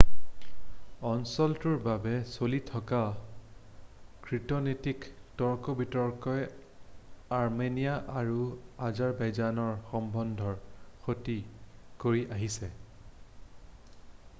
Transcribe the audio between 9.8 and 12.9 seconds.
সম্বন্ধৰ ক্ষতি কৰি আহিছে